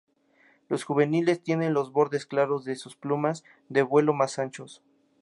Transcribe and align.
Los 0.67 0.83
juveniles 0.83 1.43
tienen 1.43 1.75
los 1.75 1.91
bordes 1.91 2.25
claros 2.25 2.65
de 2.65 2.75
sus 2.75 2.95
plumas 2.95 3.43
de 3.69 3.83
vuelo 3.83 4.15
más 4.15 4.39
anchos. 4.39 4.81